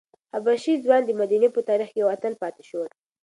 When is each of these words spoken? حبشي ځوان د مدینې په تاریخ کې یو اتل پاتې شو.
حبشي 0.33 0.73
ځوان 0.83 1.01
د 1.05 1.11
مدینې 1.21 1.49
په 1.53 1.61
تاریخ 1.69 1.89
کې 1.91 1.99
یو 2.01 2.07
اتل 2.15 2.33
پاتې 2.41 2.63
شو. 2.69 2.81